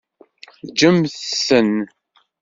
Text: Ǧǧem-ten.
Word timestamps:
Ǧǧem-ten. 0.69 1.71